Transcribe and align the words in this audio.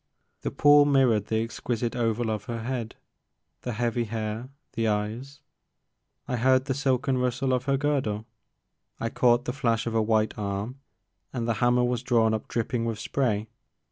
The 0.41 0.49
pool 0.49 0.85
mirrored 0.85 1.27
the 1.27 1.43
exquisite 1.43 1.95
oval 1.95 2.31
of 2.31 2.45
her 2.45 2.63
head, 2.63 2.95
the 3.61 3.73
heavy 3.73 4.05
hair, 4.05 4.49
the 4.73 4.87
eyes. 4.87 5.41
I 6.27 6.37
heard 6.37 6.65
the 6.65 6.73
silken 6.73 7.19
rustle 7.19 7.53
of 7.53 7.65
her 7.65 7.77
girdle, 7.77 8.25
I 8.99 9.09
caught 9.11 9.45
the 9.45 9.53
flash 9.53 9.85
of 9.85 9.93
a 9.93 10.01
white 10.01 10.35
arm, 10.39 10.79
and 11.31 11.47
the 11.47 11.53
hammer 11.61 11.83
was 11.83 12.01
drawn 12.01 12.33
up 12.33 12.47
drip 12.47 12.69
ping 12.69 12.83
with 12.85 12.97
spray. 12.97 13.47